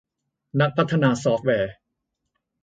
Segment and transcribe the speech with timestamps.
[0.59, 1.73] นักพัฒนาซอฟแวร์